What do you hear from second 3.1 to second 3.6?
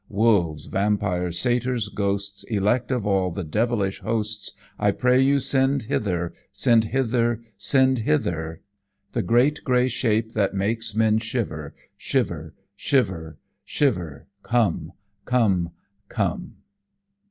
the